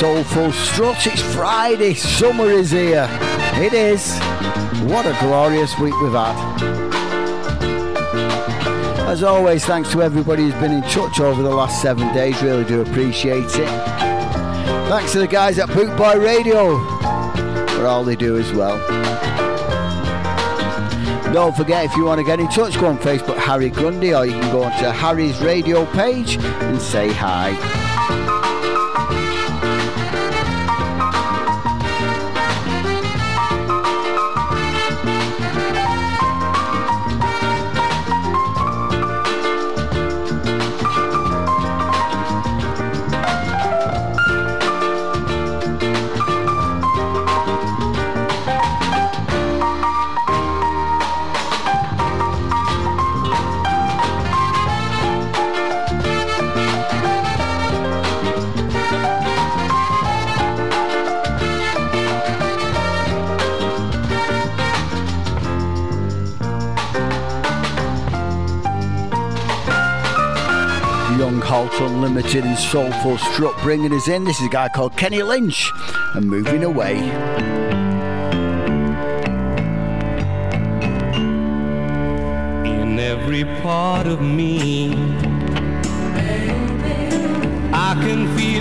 Soulful 0.00 0.50
Struts. 0.52 1.06
It's 1.06 1.20
Friday, 1.34 1.92
summer 1.92 2.50
is 2.50 2.70
here. 2.70 3.06
It 3.54 3.74
is. 3.74 4.18
What 4.90 5.04
a 5.04 5.16
glorious 5.20 5.78
week 5.78 5.92
we've 6.00 6.12
had. 6.12 6.62
As 9.06 9.22
always, 9.22 9.64
thanks 9.66 9.92
to 9.92 10.02
everybody 10.02 10.44
who's 10.44 10.54
been 10.54 10.72
in 10.72 10.82
touch 10.82 11.20
over 11.20 11.42
the 11.42 11.50
last 11.50 11.82
seven 11.82 12.12
days. 12.14 12.42
Really 12.42 12.64
do 12.64 12.80
appreciate 12.80 13.44
it. 13.44 13.68
Thanks 14.88 15.12
to 15.12 15.18
the 15.18 15.28
guys 15.28 15.58
at 15.58 15.68
Bootboy 15.68 16.24
Radio 16.24 16.78
for 17.68 17.86
all 17.86 18.02
they 18.02 18.16
do 18.16 18.38
as 18.38 18.52
well. 18.52 18.99
Don't 21.32 21.56
forget, 21.56 21.84
if 21.84 21.96
you 21.96 22.04
want 22.04 22.18
to 22.18 22.24
get 22.24 22.40
in 22.40 22.48
touch, 22.48 22.78
go 22.80 22.86
on 22.86 22.98
Facebook, 22.98 23.36
Harry 23.36 23.70
Grundy, 23.70 24.12
or 24.12 24.26
you 24.26 24.32
can 24.32 24.50
go 24.50 24.64
onto 24.64 24.86
Harry's 24.86 25.40
radio 25.40 25.86
page 25.92 26.38
and 26.38 26.80
say 26.82 27.12
hi. 27.12 27.69
Unlimited 72.40 72.44
and 72.44 72.58
Soulful 72.58 73.18
Strut 73.18 73.56
bringing 73.62 73.92
us 73.92 74.08
in. 74.08 74.24
This 74.24 74.40
is 74.40 74.46
a 74.46 74.50
guy 74.50 74.68
called 74.68 74.96
Kenny 74.96 75.22
Lynch 75.22 75.70
and 76.14 76.26
Moving 76.26 76.64
Away. 76.64 76.96
In 82.64 82.98
every 82.98 83.44
part 83.62 84.06
of 84.06 84.20
me, 84.22 84.92
I 87.72 87.94
can 88.00 88.36
feel 88.36 88.59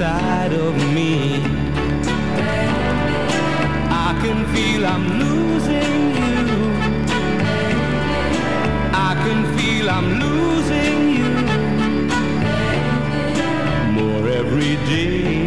inside 0.00 0.52
of 0.54 0.74
me. 0.94 1.42
I 4.06 4.18
can 4.22 4.46
feel 4.54 4.86
I'm 4.86 5.06
losing 5.18 6.14
you. 6.16 6.40
I 9.08 9.12
can 9.24 9.40
feel 9.58 9.90
I'm 9.90 10.08
losing 10.24 11.00
you 11.18 11.30
more 13.92 14.26
every 14.40 14.76
day. 14.88 15.39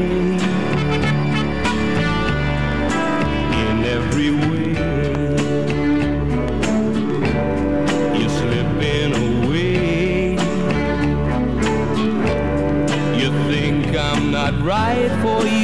Not 14.93 15.09
right 15.09 15.21
for 15.21 15.47
you, 15.47 15.62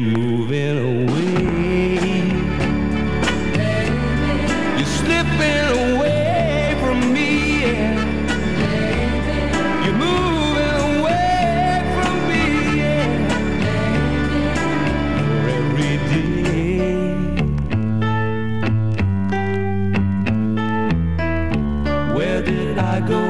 moving 0.00 0.78
away. 0.78 2.22
You're 4.76 4.86
slipping 4.86 5.66
away 5.94 6.76
from 6.80 6.98
me. 7.12 7.30
Yeah. 7.60 7.94
You're 9.84 9.98
moving 10.06 10.76
away 11.00 11.82
from 11.94 12.14
me. 12.28 12.42
Yeah. 12.78 13.28
Every 15.56 15.94
day. 16.12 16.90
Where 22.14 22.40
did 22.42 22.78
I 22.78 23.00
go 23.06 23.29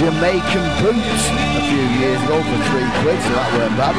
Jamaican 0.00 0.64
Boots 0.82 1.28
a 1.28 1.60
few 1.68 1.84
years 2.00 2.22
ago 2.22 2.42
for 2.42 2.58
three 2.70 2.88
quid, 3.02 3.20
so 3.20 3.28
that 3.34 3.52
weren't 3.52 3.76
bad, 3.76 3.94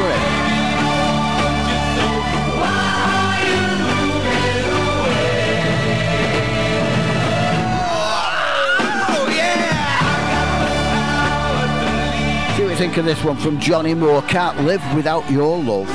oh, 12.57 12.69
you 12.71 12.75
think 12.75 12.97
of 12.97 13.06
this 13.06 13.24
one 13.24 13.38
from 13.38 13.59
Johnny 13.59 13.94
Moore. 13.94 14.24
Can't 14.24 14.59
live 14.65 14.81
without 14.95 15.30
your 15.30 15.59
love. 15.62 15.88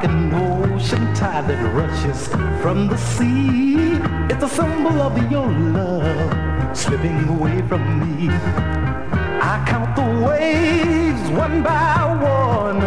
Like 0.00 0.10
an 0.10 0.32
ocean 0.32 1.12
tide 1.12 1.48
that 1.48 1.60
rushes 1.74 2.28
from 2.62 2.86
the 2.86 2.96
sea. 2.96 3.98
It's 4.30 4.44
a 4.44 4.48
symbol 4.48 5.02
of 5.02 5.30
your 5.30 5.50
love 5.50 6.76
slipping 6.76 7.28
away 7.28 7.62
from 7.62 7.82
me. 7.98 8.28
I 8.30 9.64
count 9.66 9.96
the 9.96 10.08
waves 10.24 11.30
one 11.30 11.64
by 11.64 12.04
one, 12.14 12.80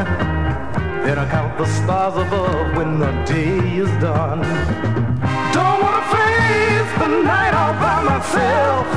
then 1.03 1.19
I 1.19 1.29
count 1.29 1.57
the 1.57 1.65
stars 1.65 2.15
above 2.15 2.77
when 2.77 2.99
the 2.99 3.11
day 3.25 3.59
is 3.83 3.91
done. 3.99 4.41
Don't 5.51 5.79
wanna 5.83 6.05
face 6.15 6.91
the 7.01 7.09
night 7.31 7.53
all 7.61 7.73
by 7.85 7.97
myself. 8.11 8.87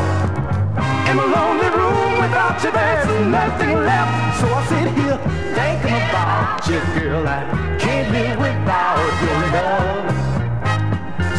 In 1.10 1.19
a 1.19 1.26
lonely 1.34 1.70
room 1.78 2.13
you, 2.62 2.70
there's 2.70 3.26
nothing 3.26 3.74
left. 3.74 4.40
So 4.40 4.46
I 4.52 4.66
sit 4.66 4.88
here 4.98 5.18
thinking 5.58 6.00
about 6.10 6.66
you, 6.68 6.80
girl. 7.00 7.26
I 7.26 7.40
can't 7.78 8.12
live 8.12 8.38
without 8.38 8.98
your 9.24 9.40
love. 9.56 10.14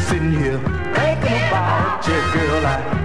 Sitting 0.08 0.32
here 0.32 0.60
thinking 0.94 1.42
about 1.48 2.08
you, 2.08 2.20
girl. 2.34 2.66
I 2.66 3.05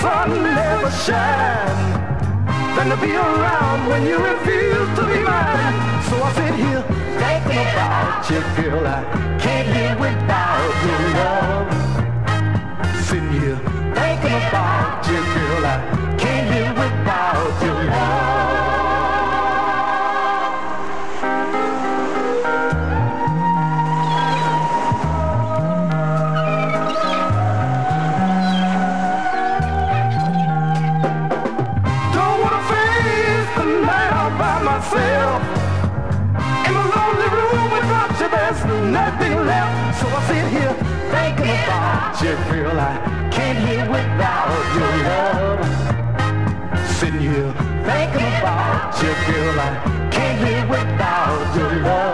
sun 0.00 0.42
never 0.42 0.90
shines 0.90 1.80
than 2.76 2.86
to 2.90 2.96
be 2.96 3.12
around 3.14 3.88
when 3.88 4.02
you 4.06 4.16
refuse 4.18 4.88
to 4.98 5.02
be 5.06 5.18
mine. 5.22 5.76
So 6.08 6.14
I 6.22 6.30
sit 6.38 6.54
here 6.64 6.82
thinking 7.22 7.64
about 7.72 8.30
you, 8.30 8.40
girl. 8.56 8.86
I 8.86 9.00
can't 9.38 9.68
live 9.76 9.98
without 10.06 10.74
your 10.86 11.02
love. 11.20 11.68
Sitting 13.06 13.32
here 13.40 13.58
thinking 13.98 14.40
about 14.48 15.06
you, 15.08 15.20
girl. 15.34 15.66
I 15.72 15.76
can't 16.18 16.46
live 16.54 16.76
without 16.84 17.64
your 17.64 17.84
love. 17.84 18.23
Sit 40.34 40.48
here 40.48 40.74
thinking 41.14 41.50
about 41.62 42.20
you, 42.22 42.34
girl. 42.50 42.80
I 42.80 42.94
can't 43.30 43.58
live 43.68 43.88
without 43.88 44.64
your 44.76 44.92
love. 45.08 45.60
Sitting 46.98 47.20
here 47.20 47.52
thinking 47.88 48.32
about 48.40 49.02
you, 49.02 49.12
girl. 49.28 49.60
I 49.60 49.70
can't 50.10 50.38
live 50.46 50.68
without 50.68 51.56
your 51.56 51.72
love. 51.82 52.13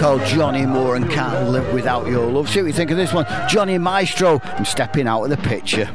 Called 0.00 0.24
Johnny 0.24 0.64
Moore 0.64 0.96
and 0.96 1.10
can't 1.10 1.50
live 1.50 1.74
without 1.74 2.06
your 2.06 2.26
love. 2.26 2.48
See 2.48 2.62
what 2.62 2.68
you 2.68 2.72
think 2.72 2.90
of 2.90 2.96
this 2.96 3.12
one. 3.12 3.26
Johnny 3.50 3.76
Maestro. 3.76 4.40
I'm 4.42 4.64
stepping 4.64 5.06
out 5.06 5.24
of 5.24 5.28
the 5.28 5.36
picture. 5.36 5.90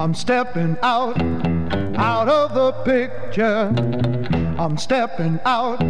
I'm 0.00 0.14
stepping 0.14 0.78
out, 0.82 1.20
out 1.98 2.28
of 2.28 2.54
the 2.54 2.72
picture. 2.82 3.74
I'm 4.58 4.78
stepping 4.78 5.38
out, 5.44 5.82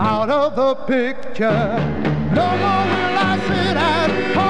out 0.00 0.30
of 0.30 0.56
the 0.56 0.74
picture. 0.74 1.76
No 2.34 2.48
more 2.58 2.84
will 2.90 3.18
I 3.22 3.38
sit 3.46 3.76
at 3.76 4.34
home 4.34 4.49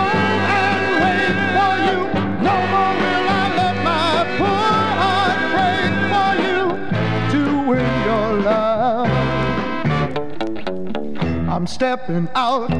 I'm 11.61 11.67
stepping 11.67 12.27
out, 12.35 12.73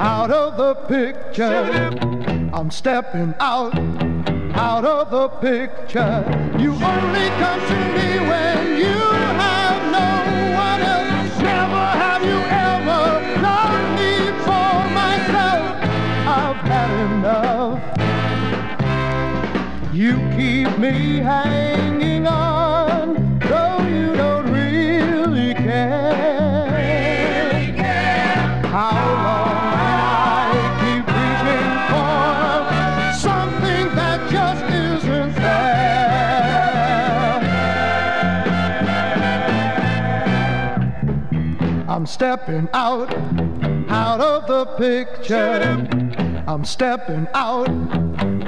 out 0.00 0.32
of 0.32 0.56
the 0.56 0.74
picture. 0.74 1.90
I'm 2.52 2.68
stepping 2.72 3.34
out, 3.38 3.78
out 4.56 4.84
of 4.84 5.12
the 5.12 5.28
picture. 5.28 6.24
You 6.58 6.72
only 6.72 7.28
come 7.38 7.60
to 7.68 7.78
me 7.94 8.18
when 8.30 8.78
you 8.78 8.98
have 9.38 9.82
no 9.92 10.10
one 10.58 10.82
else. 10.82 11.38
Never 11.38 11.86
have 12.02 12.24
you 12.24 12.40
ever 12.66 13.02
loved 13.46 13.90
me 13.94 14.12
for 14.42 14.74
myself. 14.90 15.78
I've 16.26 16.62
had 16.66 16.90
enough. 17.12 17.78
You 19.94 20.14
keep 20.36 20.76
me 20.80 21.18
hanging. 21.18 21.69
I'm 42.00 42.06
stepping 42.06 42.66
out, 42.72 43.12
out 43.90 44.22
of 44.22 44.46
the 44.46 44.64
picture. 44.78 45.86
I'm 46.48 46.64
stepping 46.64 47.26
out, 47.34 47.68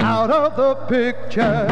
out 0.01 0.31
of 0.31 0.57
the 0.57 0.75
picture. 0.87 1.69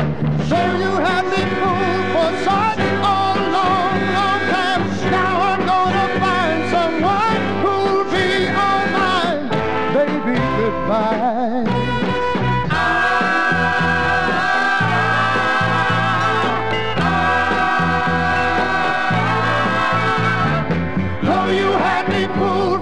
So 0.46 0.58
you 0.76 0.92
have 1.00 1.24
me 1.24 1.42
fooled 1.56 2.04
for 2.12 2.30
such 2.44 2.80
a 2.80 3.00
long, 3.00 3.38
long 3.56 3.98
time. 4.12 4.82
Now 5.10 5.40
I'm 5.40 5.64
gonna 5.64 6.20
find 6.20 6.70
someone 6.70 7.42
who'll 7.62 8.04
be 8.12 8.48
all 8.48 8.84
mine. 8.92 9.48
Baby, 9.94 10.36
goodbye. 10.58 11.69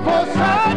Fooled 0.05 0.68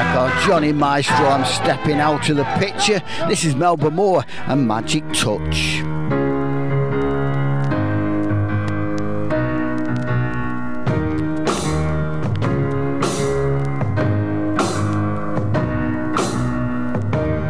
record. 0.00 0.32
Johnny 0.46 0.72
Maestro, 0.72 1.26
I'm 1.26 1.44
stepping 1.44 2.00
out 2.00 2.28
of 2.30 2.36
the 2.36 2.44
picture. 2.58 3.02
This 3.28 3.44
is 3.44 3.54
Melba 3.54 3.90
Moore 3.90 4.24
and 4.46 4.66
Magic 4.66 5.04
Touch. 5.12 5.82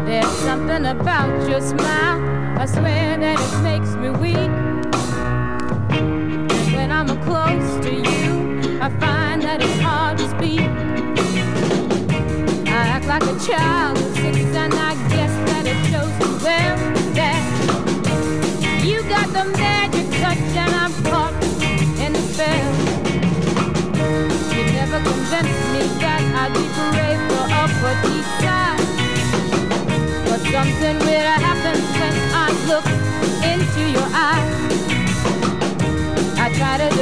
There's 0.07 0.37
something 0.49 0.87
about 0.87 1.49
your 1.49 1.61
smile. 1.61 2.19
I 2.59 2.66
swear 2.66 3.00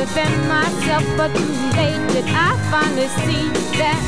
defend 0.08 0.48
myself, 0.48 1.04
but 1.16 1.28
too 1.36 1.52
late 1.76 2.00
did 2.12 2.24
I 2.28 2.56
finally 2.70 3.08
see 3.08 3.48
that 3.78 4.00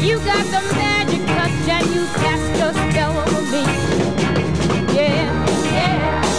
you 0.00 0.18
got 0.18 0.44
the 0.54 0.62
magic 0.76 1.24
touch 1.26 1.68
and 1.76 1.86
you 1.94 2.04
cast 2.20 2.48
your 2.60 2.72
spell 2.74 3.16
over 3.18 3.42
me. 3.52 3.64
Yeah, 4.94 5.32
yeah, 5.72 5.96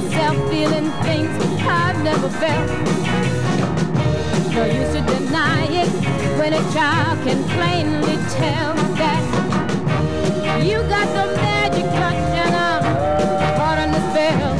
Myself 0.00 0.36
feeling 0.48 0.90
things 1.02 1.30
I've 1.60 2.02
never 2.04 2.28
felt. 2.28 2.68
No 4.54 4.64
use 4.64 4.92
to 4.94 5.02
deny 5.02 5.64
it 5.70 5.88
when 6.38 6.52
a 6.52 6.62
child 6.72 7.18
can 7.26 7.42
plainly 7.54 8.16
tell 8.30 8.74
that 8.94 9.22
you 10.64 10.78
got 10.94 11.08
the 11.16 11.34
magic 11.36 11.84
touch 11.98 12.14
and 12.44 12.54
I'm 12.54 12.82
caught 13.56 13.78
in 13.78 13.90
the 13.90 14.00
spell. 14.10 14.54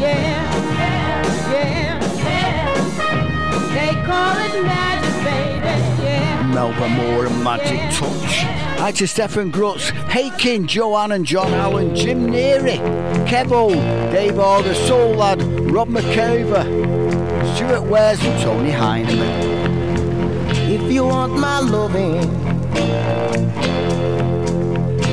Yeah, 0.00 0.18
yeah, 0.30 1.02
yeah, 1.52 1.98
yeah. 2.26 2.74
They 3.74 3.92
call 4.06 4.36
it 4.46 4.54
magic, 4.64 4.89
Melba 6.54 6.88
Moore 6.88 7.26
and 7.26 7.44
Magic 7.44 7.78
Touch. 7.96 8.42
Hi 8.80 8.90
to 8.92 9.06
Stefan 9.06 9.52
Grutz, 9.52 9.90
Hakin, 10.08 10.66
Joanne 10.66 11.12
and 11.12 11.24
John 11.24 11.52
Allen, 11.52 11.94
Jim 11.94 12.26
Neary, 12.26 12.78
Kevo, 13.28 13.70
Dave 14.10 14.38
Order, 14.38 14.74
Soul 14.74 15.14
Lad, 15.14 15.40
Rob 15.70 15.88
McCaver, 15.88 16.64
Stuart 17.54 17.82
Wares 17.82 18.24
and 18.24 18.42
Tony 18.42 18.70
Heineman. 18.70 20.50
If 20.72 20.90
you 20.92 21.04
want 21.04 21.38
my 21.38 21.60
loving, 21.60 22.20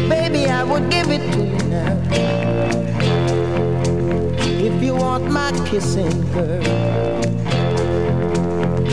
baby, 0.10 0.48
I 0.50 0.64
would 0.64 0.90
give 0.90 1.12
it 1.12 1.32
to 1.34 1.44
you 1.44 1.58
now. 1.70 2.02
If 4.60 4.82
you 4.82 4.96
want 4.96 5.30
my 5.30 5.52
kissing, 5.68 6.10
girl, 6.32 6.64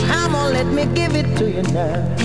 come 0.07 0.35
on, 0.35 0.53
let 0.53 0.67
me 0.67 0.85
give 0.93 1.15
it 1.15 1.35
to 1.37 1.49
you 1.49 1.63
now. 1.73 2.24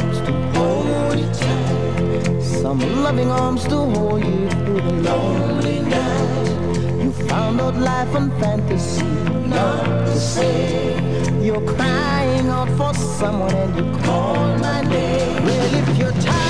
loving 3.11 3.29
arms 3.29 3.63
to 3.65 3.75
hold 3.75 4.23
you 4.23 4.49
through 4.49 4.81
the 4.81 4.93
lonely 5.09 5.79
night. 5.81 7.03
You 7.03 7.11
found 7.27 7.59
out 7.59 7.75
life 7.75 8.15
and 8.15 8.31
fantasy, 8.39 9.03
not 9.49 9.83
the 10.05 10.15
same. 10.15 11.41
You're 11.41 11.65
crying 11.75 12.47
out 12.47 12.69
for 12.77 12.93
someone 12.93 13.53
and 13.53 13.75
you 13.75 13.99
call 14.03 14.57
my 14.59 14.81
name. 14.83 15.43
Well, 15.43 15.75
if 15.75 15.97
you're 15.97 16.21
tired 16.21 16.40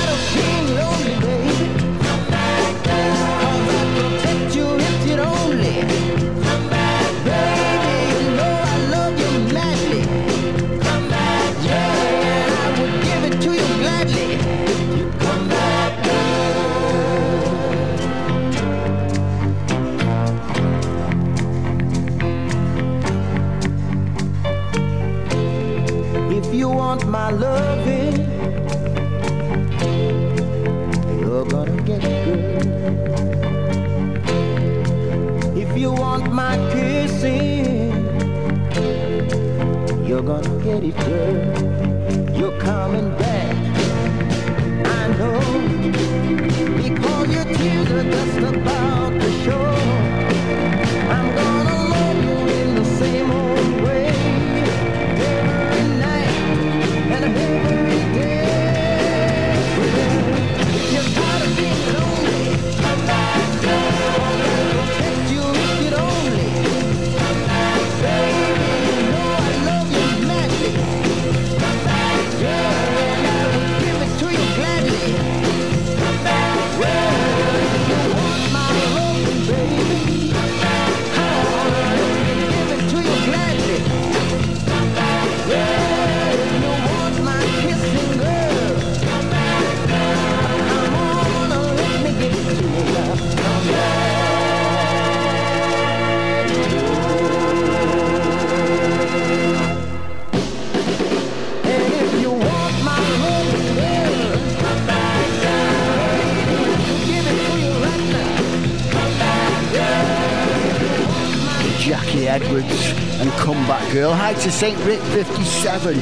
Hi 114.14 114.34
to 114.34 114.52
St. 114.52 114.78
Rick 114.84 115.00
57, 115.00 115.96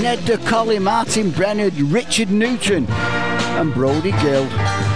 Ned 0.00 0.18
DeColly, 0.20 0.80
Martin 0.82 1.30
Brennan, 1.30 1.90
Richard 1.90 2.30
Newton, 2.30 2.86
and 2.90 3.72
Brody 3.72 4.12
Gill. 4.20 4.93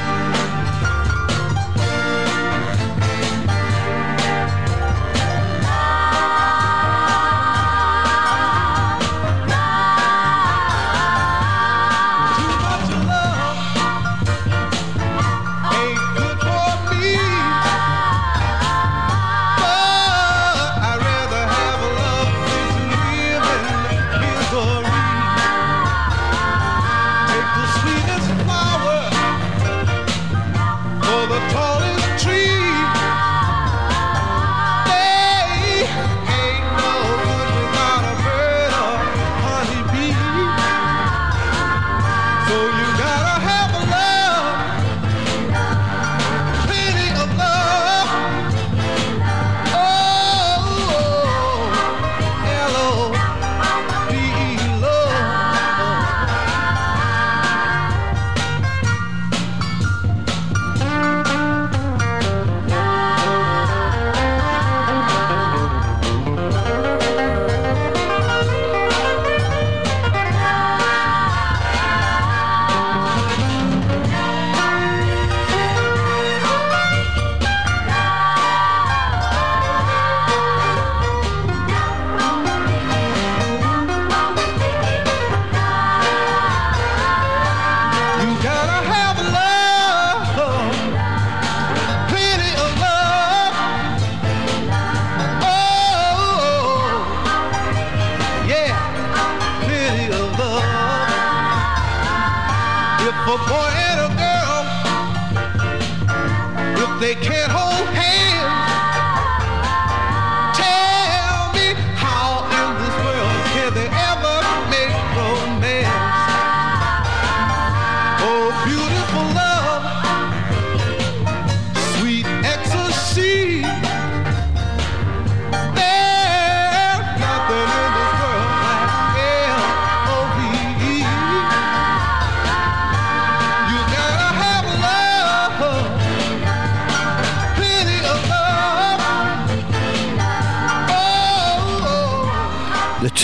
they 107.08 107.14
can't 107.14 107.47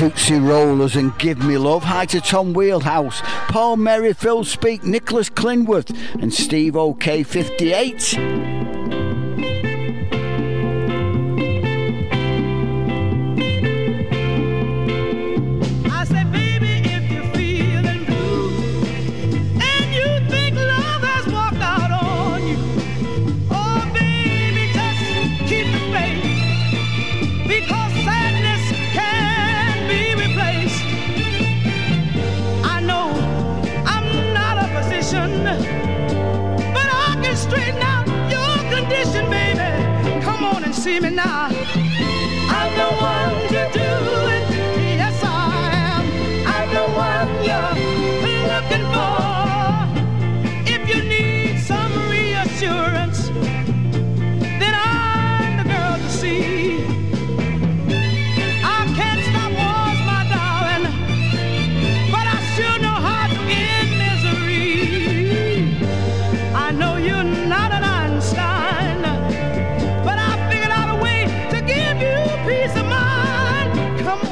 Tootsie 0.04 0.38
Rollers 0.38 0.96
and 0.96 1.18
Give 1.18 1.42
Me 1.42 1.56
Love. 1.56 1.84
Hi 1.84 2.04
to 2.04 2.20
Tom 2.20 2.52
Wheelhouse, 2.52 3.22
Paul 3.48 3.78
Merry, 3.78 4.12
Phil 4.12 4.44
Speak, 4.44 4.84
Nicholas 4.84 5.30
Clinworth, 5.30 5.96
and 6.20 6.30
Steve 6.30 6.74
OK58. 6.74 8.83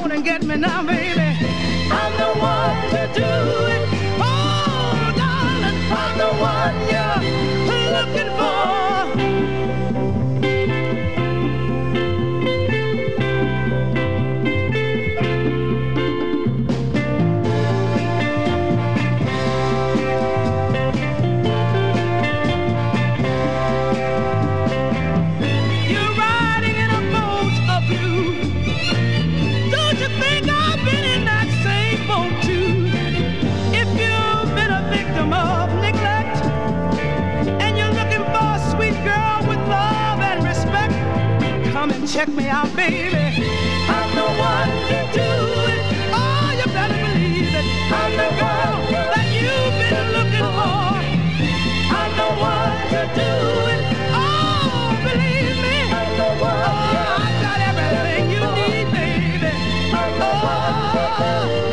on 0.02 0.10
and 0.10 0.24
get 0.24 0.42
me 0.42 0.56
now, 0.56 0.82
baby. 0.84 1.21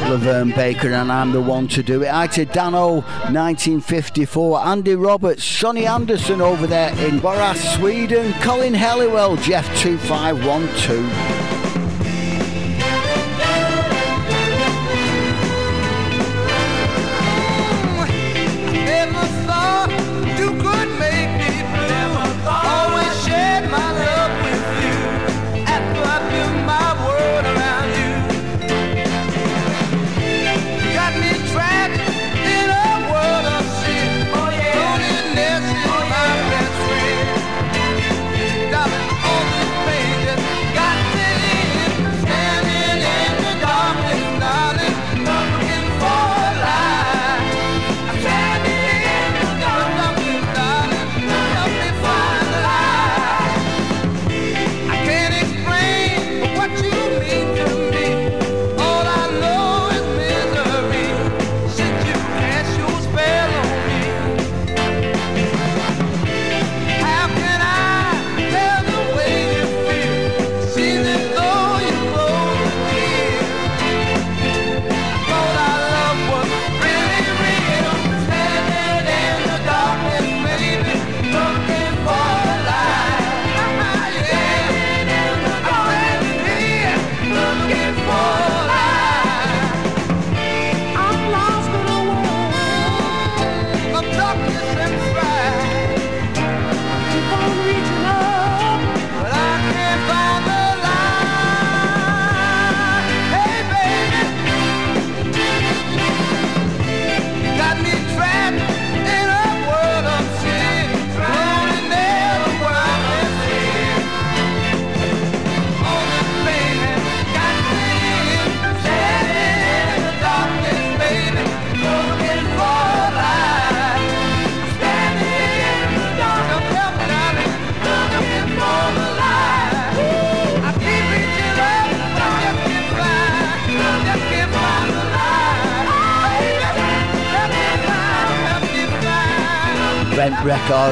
LaVern 0.10 0.56
Baker, 0.56 0.92
and 0.92 1.12
I'm 1.12 1.32
the 1.32 1.40
one 1.40 1.68
to 1.68 1.84
do 1.84 2.02
it. 2.02 2.12
I 2.12 2.26
to 2.28 2.44
Dano, 2.44 3.02
1954, 3.30 4.60
Andy 4.60 4.96
Roberts, 4.96 5.44
Sonny 5.44 5.86
Anderson 5.86 6.42
over 6.42 6.66
there 6.66 6.90
in 7.06 7.20
Boras, 7.20 7.78
Sweden, 7.78 8.34
Colin 8.42 8.74
Helliwell, 8.74 9.40
Jeff 9.44 9.68
2512. 9.80 11.39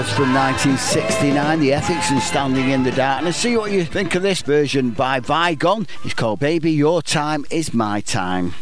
Records 0.07 0.17
from 0.17 0.33
1969, 0.33 1.59
The 1.59 1.73
Ethics 1.73 2.11
and 2.11 2.21
Standing 2.21 2.69
in 2.69 2.83
the 2.83 2.91
Darkness. 2.91 3.35
See 3.35 3.57
what 3.57 3.71
you 3.71 3.83
think 3.83 4.15
of 4.15 4.21
this 4.21 4.41
version 4.41 4.91
by 4.91 5.19
Vigon. 5.19 5.87
It's 6.03 6.13
called 6.13 6.39
Baby, 6.39 6.71
Your 6.71 7.01
Time 7.01 7.45
is 7.51 7.73
My 7.73 8.01
Time. 8.01 8.53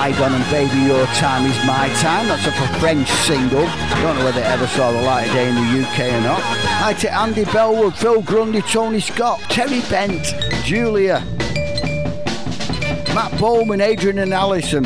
Vigon 0.00 0.32
and 0.32 0.50
Baby 0.50 0.86
Your 0.86 1.04
Time 1.08 1.44
Is 1.44 1.56
My 1.66 1.86
Time. 2.00 2.26
That's 2.26 2.46
a 2.46 2.80
French 2.80 3.06
single. 3.06 3.66
Don't 4.00 4.16
know 4.16 4.24
whether 4.24 4.40
it 4.40 4.46
ever 4.46 4.66
saw 4.66 4.90
the 4.92 5.02
light 5.02 5.26
of 5.26 5.34
day 5.34 5.46
in 5.46 5.54
the 5.54 5.60
UK 5.60 6.14
or 6.14 6.20
not. 6.22 6.40
Hi 6.40 6.94
to 6.94 7.14
Andy 7.14 7.44
Bellwood, 7.44 7.94
Phil 7.94 8.22
Grundy, 8.22 8.62
Tony 8.62 9.00
Scott, 9.00 9.40
Terry 9.50 9.82
Bent, 9.90 10.24
Julia, 10.64 11.22
Matt 13.14 13.38
Bowman, 13.38 13.82
Adrian 13.82 14.20
and 14.20 14.32
Allison. 14.32 14.84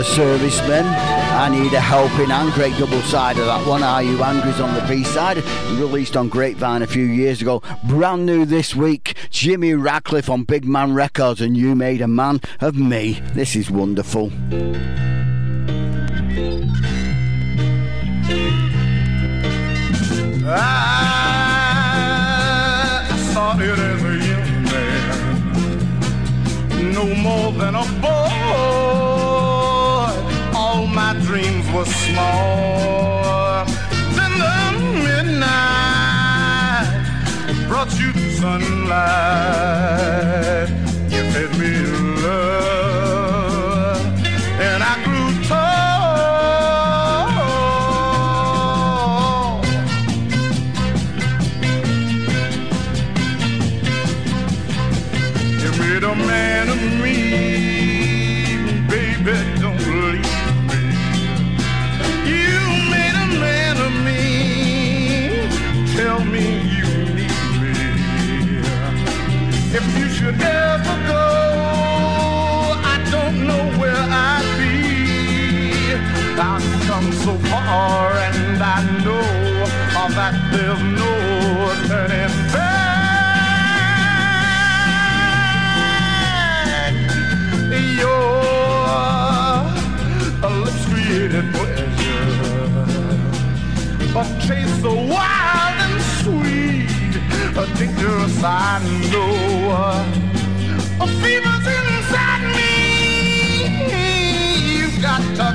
The 0.00 0.06
servicemen. 0.06 0.86
I 0.86 1.50
need 1.50 1.74
a 1.74 1.80
helping 1.80 2.30
hand. 2.30 2.54
Great 2.54 2.74
double 2.78 3.02
side 3.02 3.36
of 3.38 3.44
that 3.44 3.66
one. 3.66 3.82
Are 3.82 4.02
You 4.02 4.22
Angry's 4.22 4.58
on 4.58 4.72
the 4.72 4.80
B 4.88 5.04
side. 5.04 5.36
Released 5.78 6.16
on 6.16 6.30
Grapevine 6.30 6.80
a 6.80 6.86
few 6.86 7.04
years 7.04 7.42
ago. 7.42 7.62
Brand 7.84 8.24
new 8.24 8.46
this 8.46 8.74
week. 8.74 9.14
Jimmy 9.28 9.74
Radcliffe 9.74 10.30
on 10.30 10.44
Big 10.44 10.64
Man 10.64 10.94
Records 10.94 11.42
and 11.42 11.54
You 11.54 11.74
Made 11.74 12.00
a 12.00 12.08
Man 12.08 12.40
of 12.62 12.76
Me. 12.76 13.20
This 13.34 13.54
is 13.54 13.70
wonderful. 13.70 14.32
I 20.46 21.04
started 23.30 23.78
as 23.78 24.02
a 24.02 24.16
young 24.30 24.62
man, 26.80 26.94
no 26.94 27.04
more 27.16 27.52
than 27.52 27.74
a 27.74 27.84
boy. 28.00 28.39
Dreams 31.30 31.66
were 31.70 31.84
small. 31.84 33.64
Then 34.16 34.32
the 34.44 34.56
midnight 35.06 35.46
brought 37.68 37.92
you 38.00 38.12
sunlight. 38.40 38.98
You 41.08 41.22
fed 41.30 41.50
me 41.56 41.72
love, 42.24 42.79
so 77.30 77.38
far 77.48 78.12
and 78.12 78.60
I 78.60 78.82
know 79.04 79.22
that 80.18 80.34
there's 80.52 80.82
no 80.98 81.12
turning 81.86 82.34
back. 82.52 82.80
Your 88.02 88.32
lips 90.64 90.84
created 90.90 91.46
pleasure, 91.54 92.30
a 94.18 94.24
taste 94.46 94.76
so 94.82 94.92
wild 94.94 95.76
and 95.86 95.98
sweet, 96.22 97.12
a 97.56 97.64
dangerous 97.78 98.36
I 98.42 98.46
know. 99.12 99.32
A 101.04 101.06
fever's 101.22 101.66
inside 101.78 102.44
me. 102.56 102.72
You've 104.74 104.98
got 105.00 105.22
to 105.38 105.46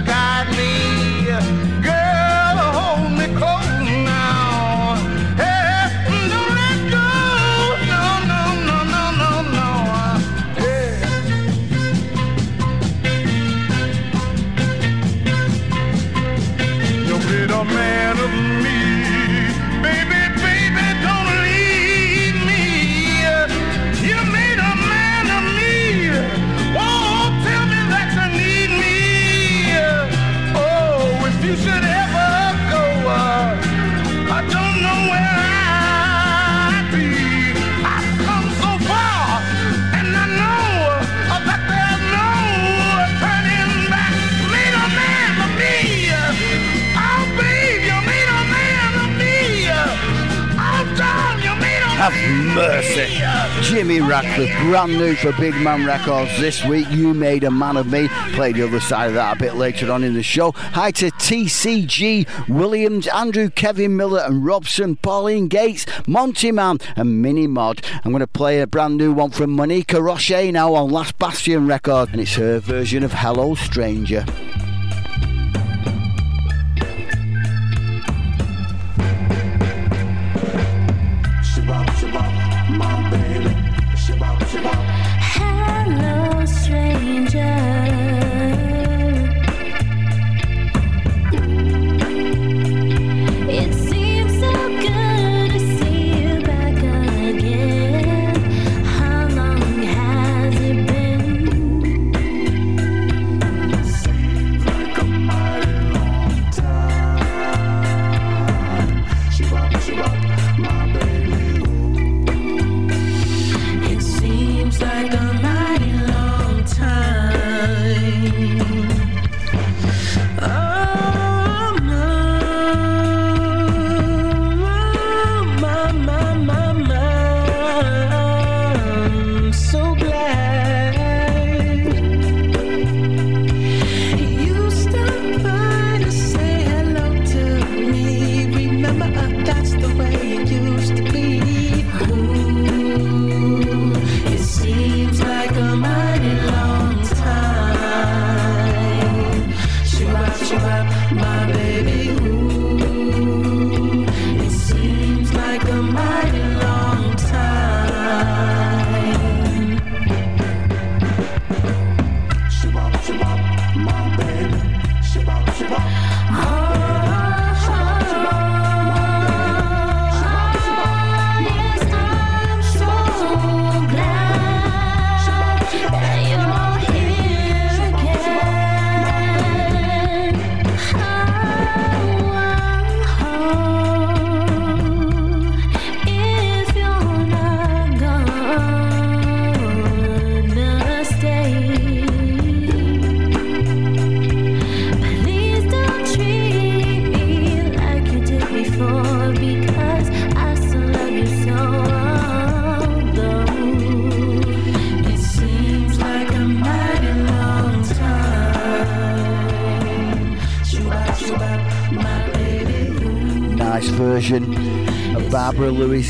mercy. 52.55 53.21
Jimmy 53.61 53.99
Radcliffe, 53.99 54.57
brand 54.63 54.93
new 54.97 55.13
for 55.15 55.33
Big 55.33 55.53
Man 55.55 55.85
Records 55.85 56.31
this 56.39 56.63
week. 56.63 56.89
You 56.89 57.13
made 57.13 57.43
a 57.43 57.51
man 57.51 57.75
of 57.75 57.87
me. 57.87 58.07
Play 58.31 58.53
the 58.53 58.65
other 58.65 58.79
side 58.79 59.09
of 59.09 59.15
that 59.15 59.35
a 59.35 59.39
bit 59.39 59.55
later 59.55 59.91
on 59.91 60.05
in 60.05 60.13
the 60.13 60.23
show. 60.23 60.53
Hi 60.53 60.91
to 60.91 61.11
TCG, 61.11 62.47
Williams, 62.47 63.07
Andrew, 63.07 63.49
Kevin 63.49 63.97
Miller, 63.97 64.21
and 64.21 64.45
Robson, 64.45 64.95
Pauline 64.95 65.49
Gates, 65.49 65.85
Monty 66.07 66.53
Man, 66.53 66.77
and 66.95 67.21
Mini 67.21 67.45
Mod. 67.45 67.85
I'm 68.05 68.11
going 68.11 68.21
to 68.21 68.27
play 68.27 68.61
a 68.61 68.67
brand 68.67 68.95
new 68.95 69.11
one 69.11 69.31
from 69.31 69.51
Monica 69.51 70.01
Roche 70.01 70.29
now 70.51 70.73
on 70.75 70.89
Last 70.89 71.19
Bastion 71.19 71.67
Record, 71.67 72.11
and 72.13 72.21
it's 72.21 72.35
her 72.35 72.59
version 72.59 73.03
of 73.03 73.11
Hello 73.11 73.55
Stranger. 73.55 74.25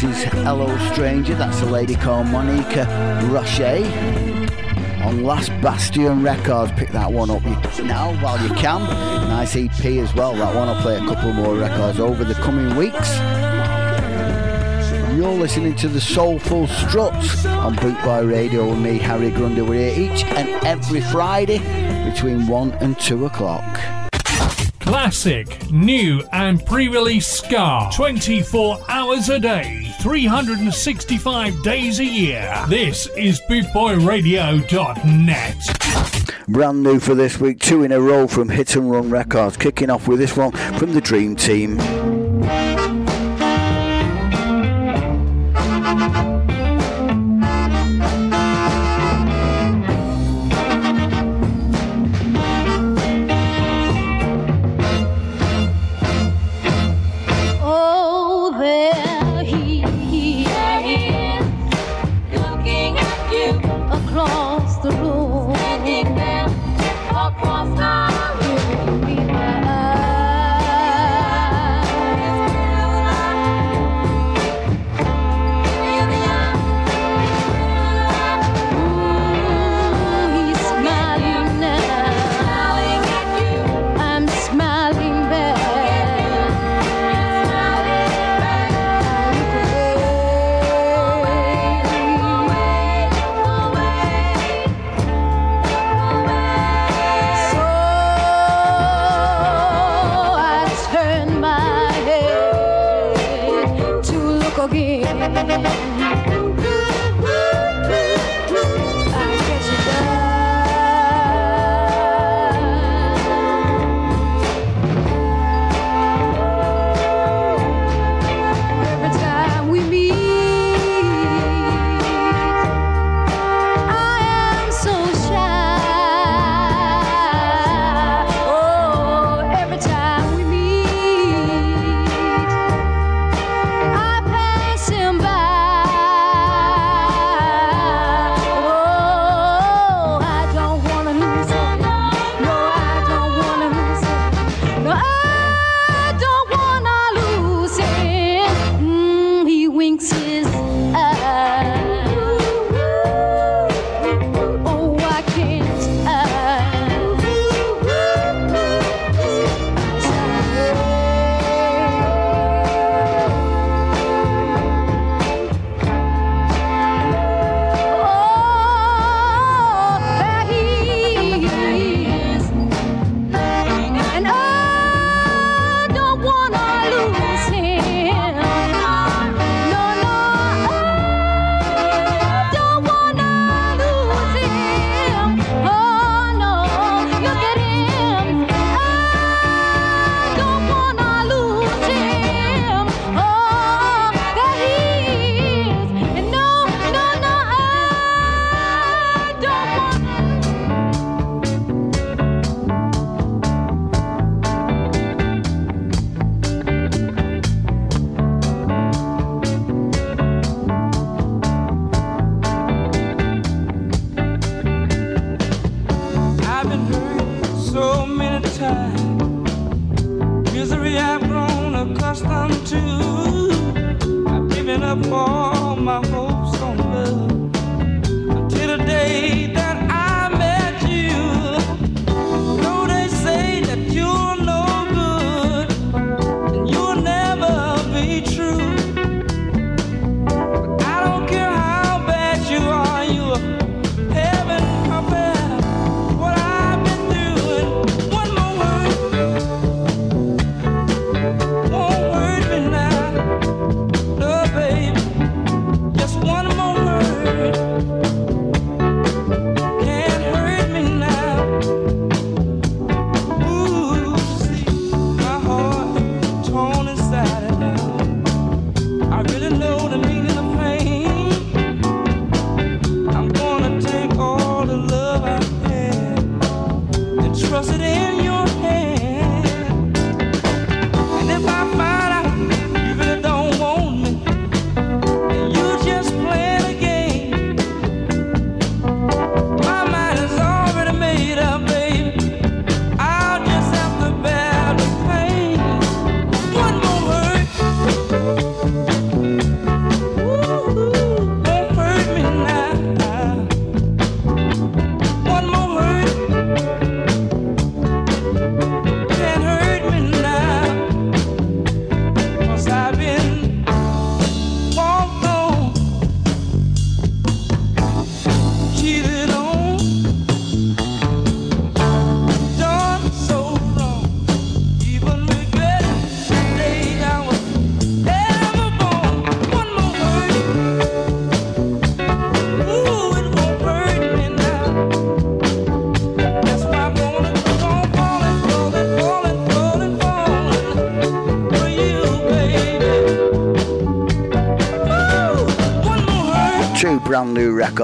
Barbara 0.02 0.18
is 0.18 0.24
Hello 0.26 0.78
Stranger. 0.92 1.36
That's 1.36 1.62
a 1.62 1.66
lady 1.66 1.96
called 1.96 2.28
Monica 2.28 2.86
Roche 3.32 3.62
on 5.02 5.24
Last 5.24 5.50
Bastion 5.62 6.22
Records. 6.22 6.74
Pick 6.74 6.90
that 6.90 7.10
one 7.12 7.30
up 7.30 7.44
now 7.80 8.14
while 8.22 8.42
you 8.46 8.54
can. 8.56 8.82
Nice 9.30 9.56
EP 9.56 9.86
as 9.86 10.14
well. 10.14 10.34
That 10.36 10.54
one 10.54 10.68
I'll 10.68 10.82
play 10.82 10.98
a 10.98 11.00
couple 11.00 11.32
more 11.32 11.56
records 11.56 12.00
over 12.02 12.26
the 12.26 12.34
coming 12.34 12.76
weeks. 12.76 13.16
You're 15.16 15.32
listening 15.32 15.76
to 15.78 15.88
the 15.88 16.02
Soulful 16.02 16.68
Struts 16.68 17.46
on 17.46 17.76
Bootboy 17.76 18.30
Radio 18.30 18.70
with 18.70 18.80
me, 18.80 18.98
Harry 18.98 19.32
Grundy. 19.32 19.62
We're 19.62 19.94
here 19.94 20.12
each 20.12 20.26
and 20.26 20.50
every 20.66 21.02
Friday 21.02 21.60
between 22.10 22.48
1 22.48 22.72
and 22.74 23.00
2 23.00 23.28
o'clock. 23.28 23.80
Classic, 24.86 25.72
new, 25.72 26.24
and 26.32 26.64
pre 26.64 26.88
release 26.88 27.26
Ska. 27.26 27.90
24 27.92 28.78
hours 28.88 29.30
a 29.30 29.40
day, 29.40 29.85
365 30.06 31.64
days 31.64 32.00
a 32.00 32.06
year. 32.06 32.64
This 32.70 33.08
is 33.18 33.42
BootboyRadio.net. 33.50 36.46
Brand 36.48 36.84
new 36.84 37.00
for 37.00 37.16
this 37.16 37.40
week, 37.40 37.60
two 37.60 37.82
in 37.82 37.92
a 37.92 38.00
row 38.00 38.28
from 38.28 38.50
Hit 38.50 38.76
and 38.76 38.92
Run 38.92 39.10
Records. 39.10 39.58
Kicking 39.58 39.90
off 39.90 40.08
with 40.08 40.20
this 40.20 40.38
one 40.38 40.52
from 40.78 40.94
the 40.94 41.02
Dream 41.02 41.36
Team. 41.36 41.80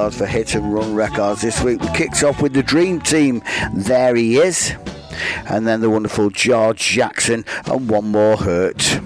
records 0.02 0.18
for 0.18 0.26
Hit 0.26 0.56
and 0.56 0.74
Run 0.74 0.96
Records 0.96 1.42
this 1.42 1.62
week. 1.62 1.80
We 1.80 1.88
kicked 1.90 2.24
off 2.24 2.42
with 2.42 2.54
the 2.54 2.64
Dream 2.64 3.02
Team. 3.02 3.44
There 3.72 4.16
he 4.16 4.38
is. 4.40 4.74
And 5.48 5.68
then 5.68 5.82
the 5.82 5.92
wonderful 5.92 6.32
George 6.32 6.80
Jackson 6.80 7.46
and 7.66 7.88
one 7.88 8.08
more 8.08 8.36
hurt. 8.36 9.00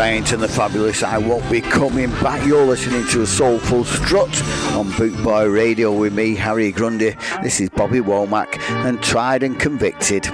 Bryant 0.00 0.32
and 0.32 0.42
the 0.42 0.48
fabulous 0.48 1.02
I 1.02 1.18
Won't 1.18 1.50
Be 1.50 1.60
Coming 1.60 2.08
Back. 2.22 2.46
You're 2.46 2.64
listening 2.64 3.06
to 3.08 3.20
a 3.20 3.26
soulful 3.26 3.84
strut 3.84 4.30
on 4.72 4.86
Bootboy 4.92 5.52
Radio 5.52 5.92
with 5.92 6.14
me, 6.14 6.34
Harry 6.36 6.72
Grundy. 6.72 7.16
This 7.42 7.60
is 7.60 7.68
Bobby 7.68 8.00
Womack 8.00 8.58
and 8.86 9.02
Tried 9.02 9.42
and 9.42 9.60
Convicted. 9.60 10.24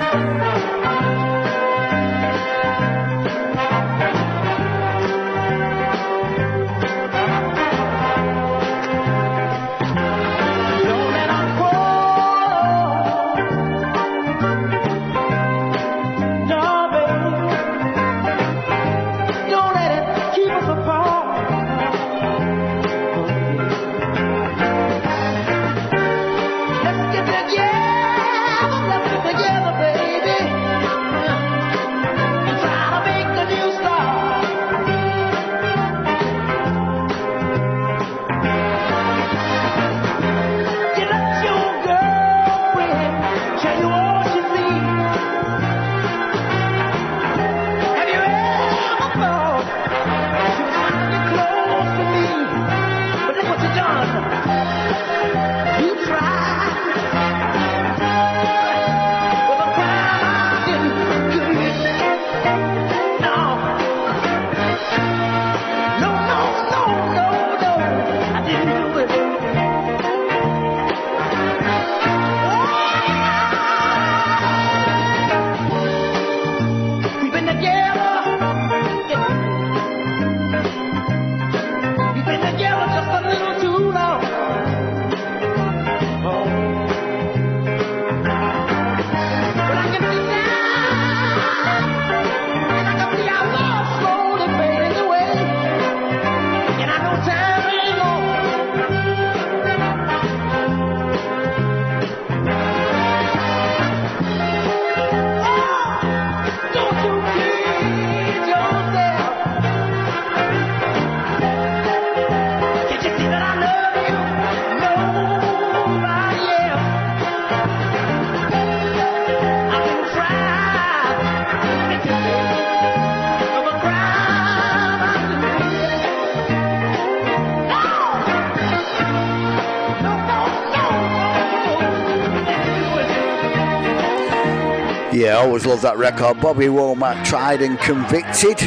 always 135.56 135.64
love 135.64 135.80
that 135.80 135.96
record. 135.96 136.38
Bobby 136.42 136.66
Womack, 136.66 137.24
Tried 137.24 137.62
and 137.62 137.78
Convicted. 137.78 138.58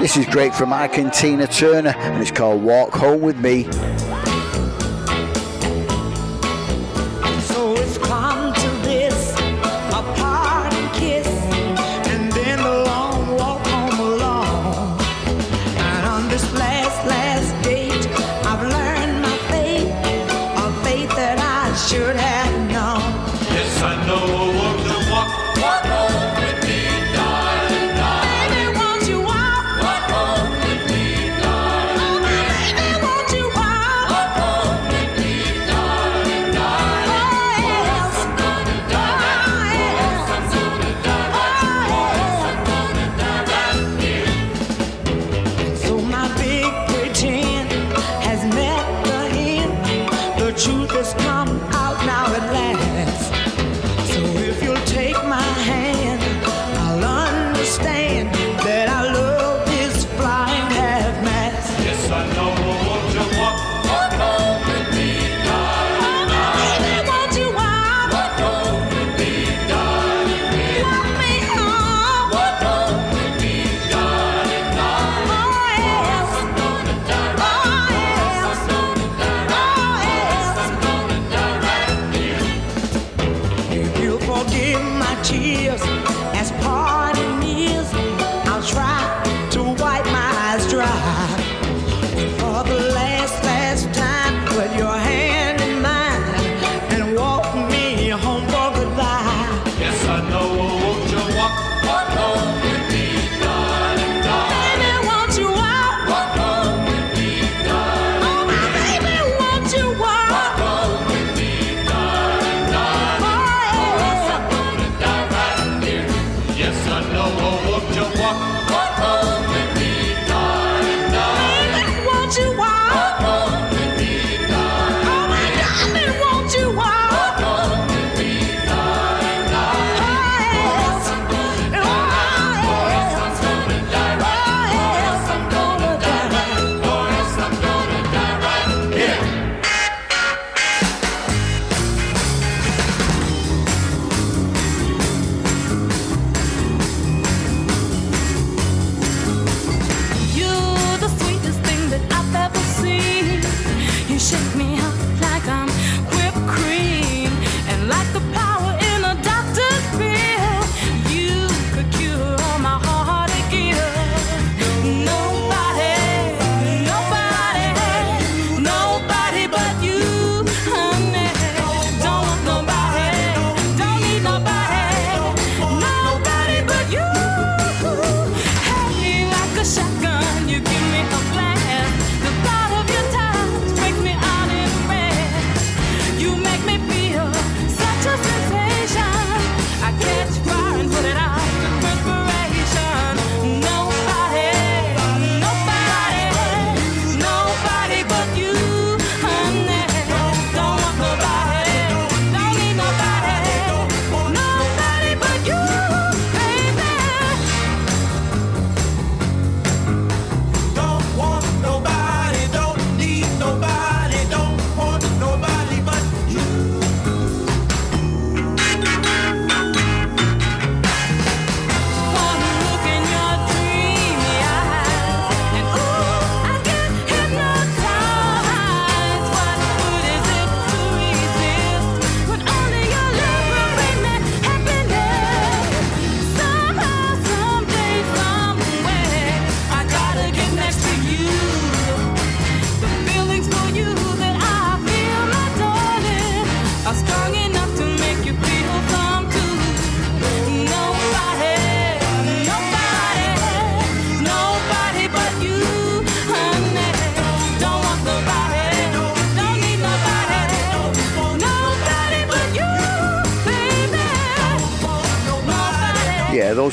This 0.00 0.16
is 0.16 0.26
great 0.26 0.54
from 0.54 0.72
Ike 0.72 0.98
and 0.98 1.12
Tina 1.12 1.48
Turner, 1.48 1.92
and 1.96 2.22
it's 2.22 2.30
called 2.30 2.62
Walk 2.62 2.92
Home 2.92 3.20
With 3.20 3.36
Me. 3.38 3.64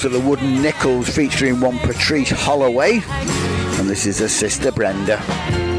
Of 0.03 0.13
the 0.13 0.19
Wooden 0.19 0.63
Nickels 0.63 1.07
featuring 1.07 1.59
one 1.59 1.77
Patrice 1.77 2.31
Holloway, 2.31 3.03
and 3.05 3.87
this 3.87 4.07
is 4.07 4.17
her 4.17 4.27
sister 4.27 4.71
Brenda. 4.71 5.70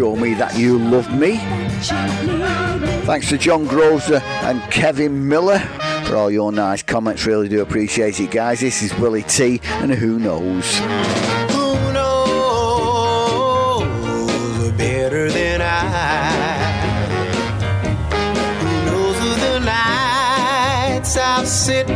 show 0.00 0.16
me 0.16 0.32
that 0.32 0.56
you 0.56 0.78
love 0.78 1.12
me. 1.14 1.36
Thanks 3.04 3.28
to 3.28 3.36
John 3.36 3.66
Groza 3.66 4.22
and 4.44 4.62
Kevin 4.70 5.28
Miller 5.28 5.58
for 6.06 6.16
all 6.16 6.30
your 6.30 6.52
nice 6.52 6.82
comments. 6.82 7.26
Really 7.26 7.50
do 7.50 7.60
appreciate 7.60 8.18
it, 8.18 8.30
guys. 8.30 8.60
This 8.60 8.80
is 8.80 8.94
Willie 8.98 9.24
Tee, 9.24 9.60
and 9.62 9.92
who 9.92 10.18
knows? 10.18 10.78
Who 11.50 11.92
knows 11.92 12.32
better 14.78 15.30
than 15.30 15.60
I? 15.60 16.30
Who 18.62 18.86
knows 18.86 19.18
the 19.42 19.58
nights 19.58 21.14
I'll 21.18 21.44
sit 21.44 21.90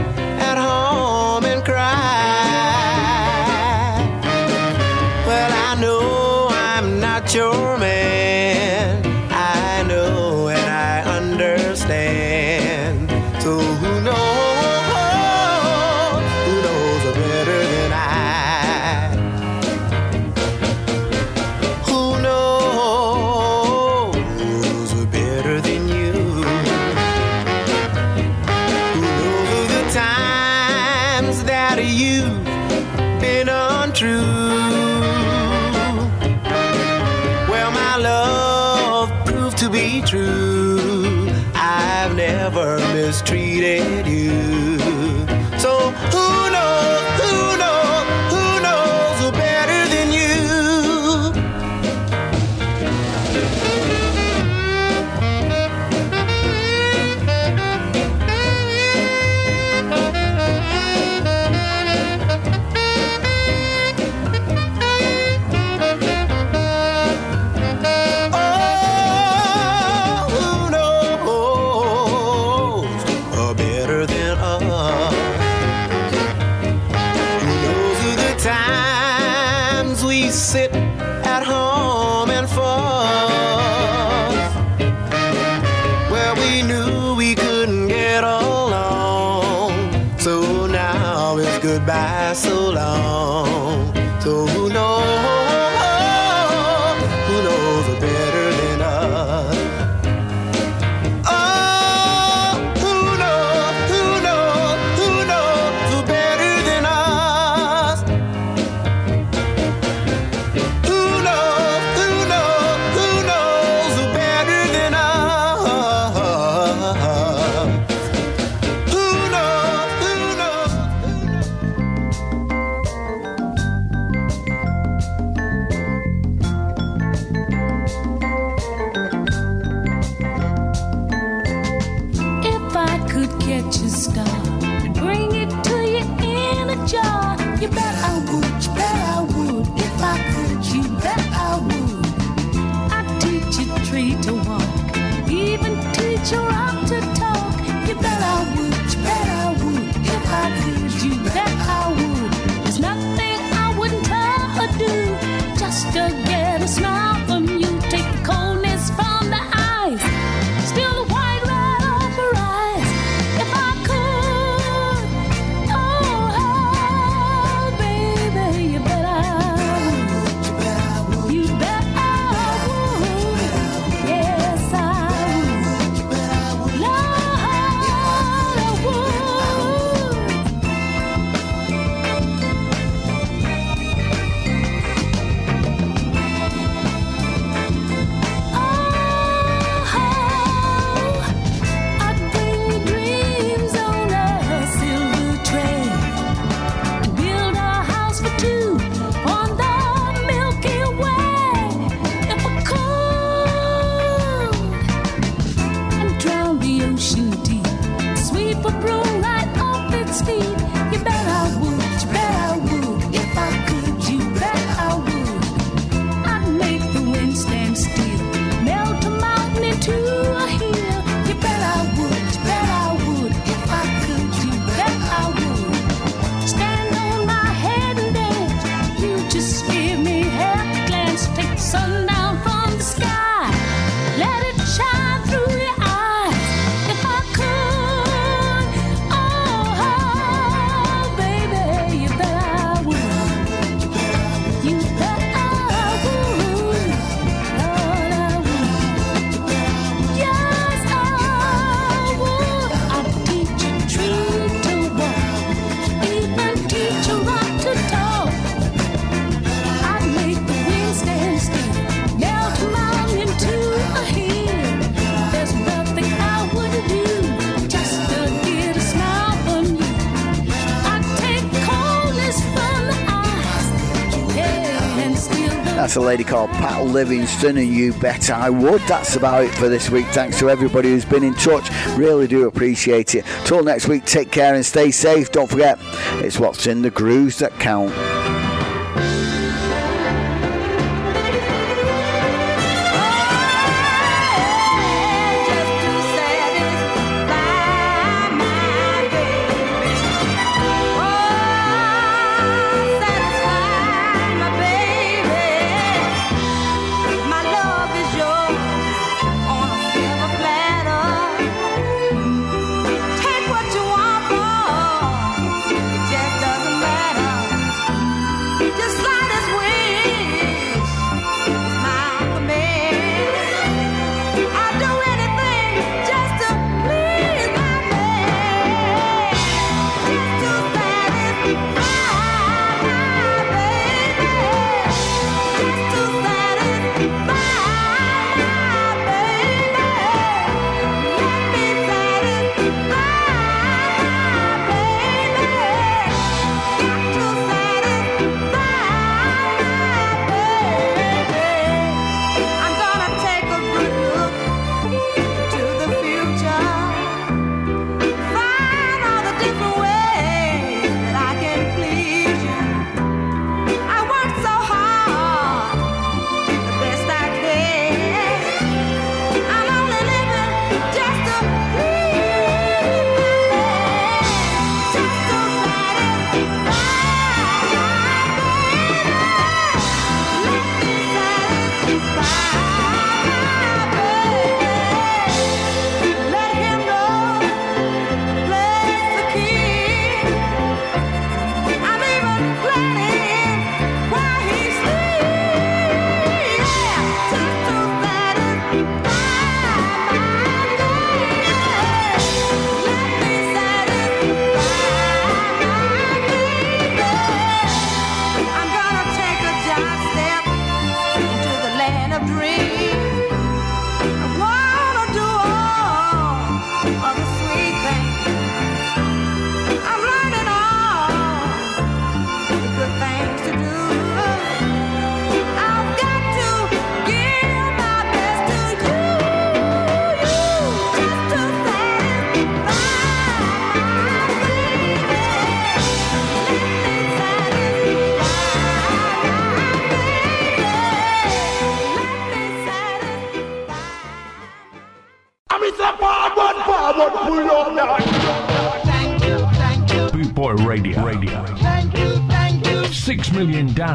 That's 275.95 276.03
a 276.05 276.09
lady 276.09 276.25
called 276.25 276.51
Pat 276.51 276.85
Livingston, 276.87 277.57
and 277.57 277.69
you 277.69 277.93
bet 277.93 278.29
I 278.29 278.51
would. 278.51 278.81
That's 278.89 279.15
about 279.15 279.45
it 279.45 279.55
for 279.55 279.69
this 279.69 279.91
week. 279.91 280.07
Thanks 280.07 280.41
to 280.41 280.51
everybody 280.51 280.89
who's 280.89 281.05
been 281.05 281.23
in 281.23 281.35
touch. 281.35 281.71
Really 281.97 282.27
do 282.27 282.49
appreciate 282.49 283.15
it. 283.15 283.25
Till 283.45 283.63
next 283.63 283.87
week, 283.87 284.05
take 284.05 284.33
care 284.33 284.57
and 284.57 284.67
stay 284.67 284.91
safe. 284.91 285.31
Don't 285.31 285.49
forget, 285.49 285.79
it's 286.15 286.41
what's 286.41 286.67
in 286.67 286.83
the 286.83 286.91
grooves 286.91 287.39
that 287.39 287.53
count. 287.61 287.93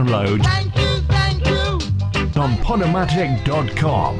download 0.09 0.43
thank 0.43 0.75
you, 0.75 1.01
thank 1.07 1.45
you. 1.45 2.41
on 2.41 2.57
Podomatic.com. 2.57 4.19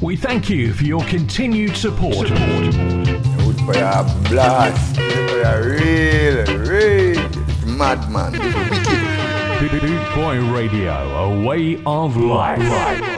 We 0.00 0.16
thank 0.16 0.50
you 0.50 0.72
for 0.72 0.84
your 0.84 1.04
continued 1.04 1.76
support. 1.76 2.28
Good 2.28 3.60
for 3.60 3.74
your 3.76 4.04
blast. 4.28 4.96
For 4.96 5.42
a 5.42 5.62
real, 5.62 6.44
real 6.66 7.30
madman. 7.66 8.32
Boy 10.14 10.40
Radio, 10.52 10.92
a 10.92 11.46
way 11.46 11.80
of 11.84 12.16
life. 12.16 13.09